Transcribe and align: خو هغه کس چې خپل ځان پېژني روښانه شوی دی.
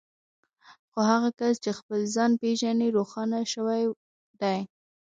خو 0.91 0.99
هغه 1.11 1.29
کس 1.39 1.55
چې 1.63 1.71
خپل 1.79 1.99
ځان 2.15 2.31
پېژني 2.41 2.87
روښانه 2.97 3.39
شوی 3.53 3.81
دی. 4.41 4.59